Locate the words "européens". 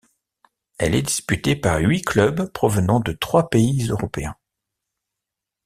3.87-4.35